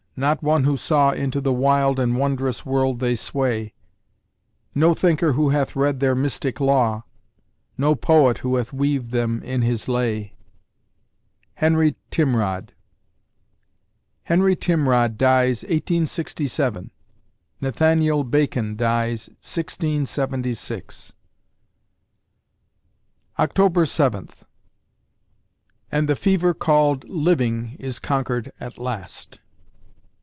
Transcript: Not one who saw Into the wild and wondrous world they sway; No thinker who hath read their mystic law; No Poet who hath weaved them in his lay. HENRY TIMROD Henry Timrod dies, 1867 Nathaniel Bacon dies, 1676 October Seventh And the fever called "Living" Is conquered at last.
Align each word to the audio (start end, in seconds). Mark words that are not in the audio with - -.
Not 0.17 0.43
one 0.43 0.65
who 0.65 0.77
saw 0.77 1.09
Into 1.11 1.41
the 1.41 1.53
wild 1.53 1.99
and 1.99 2.15
wondrous 2.15 2.63
world 2.63 2.99
they 2.99 3.15
sway; 3.15 3.73
No 4.75 4.93
thinker 4.93 5.33
who 5.33 5.49
hath 5.49 5.75
read 5.75 5.99
their 5.99 6.13
mystic 6.13 6.59
law; 6.59 7.05
No 7.75 7.95
Poet 7.95 8.39
who 8.39 8.57
hath 8.57 8.71
weaved 8.71 9.09
them 9.09 9.41
in 9.41 9.63
his 9.63 9.87
lay. 9.87 10.35
HENRY 11.55 11.95
TIMROD 12.11 12.73
Henry 14.23 14.55
Timrod 14.55 15.17
dies, 15.17 15.63
1867 15.63 16.91
Nathaniel 17.59 18.23
Bacon 18.23 18.75
dies, 18.75 19.27
1676 19.39 21.15
October 23.39 23.87
Seventh 23.87 24.43
And 25.91 26.07
the 26.07 26.15
fever 26.15 26.53
called 26.53 27.09
"Living" 27.09 27.75
Is 27.79 27.97
conquered 27.97 28.51
at 28.59 28.77
last. 28.77 29.39